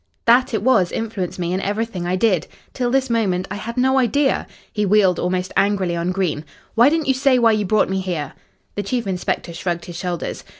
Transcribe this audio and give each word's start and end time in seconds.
That 0.25 0.51
it 0.51 0.63
was 0.63 0.91
influenced 0.91 1.37
me 1.37 1.53
in 1.53 1.61
everything 1.61 2.07
I 2.07 2.15
did. 2.15 2.47
Till 2.73 2.89
this 2.89 3.07
moment, 3.07 3.47
I 3.51 3.55
had 3.57 3.77
no 3.77 3.99
idea" 3.99 4.47
He 4.73 4.83
wheeled 4.83 5.19
almost 5.19 5.51
angrily 5.55 5.95
on 5.95 6.11
Green. 6.11 6.43
"Why 6.73 6.89
didn't 6.89 7.07
you 7.07 7.13
say 7.13 7.37
why 7.37 7.51
you 7.51 7.65
brought 7.65 7.87
me 7.87 7.99
here?" 7.99 8.33
The 8.73 8.81
chief 8.81 9.05
inspector 9.05 9.53
shrugged 9.53 9.85
his 9.85 9.97
shoulders. 9.97 10.43